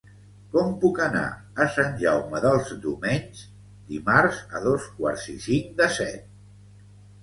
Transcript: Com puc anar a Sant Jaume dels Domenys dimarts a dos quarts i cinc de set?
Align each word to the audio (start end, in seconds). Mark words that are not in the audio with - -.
Com 0.53 0.71
puc 0.83 1.01
anar 1.07 1.25
a 1.65 1.67
Sant 1.75 1.93
Jaume 2.05 2.41
dels 2.47 2.73
Domenys 2.87 3.45
dimarts 3.93 4.43
a 4.57 4.67
dos 4.69 4.93
quarts 4.99 5.31
i 5.39 5.41
cinc 5.49 5.83
de 5.85 5.95
set? 6.03 6.31